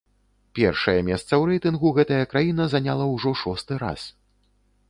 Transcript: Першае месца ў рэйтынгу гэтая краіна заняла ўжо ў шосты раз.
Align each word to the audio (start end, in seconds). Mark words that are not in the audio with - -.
Першае 0.59 0.95
месца 1.09 1.27
ў 1.27 1.43
рэйтынгу 1.51 1.93
гэтая 1.99 2.23
краіна 2.33 2.63
заняла 2.75 3.05
ўжо 3.15 3.29
ў 3.33 3.37
шосты 3.47 3.81
раз. 3.85 4.01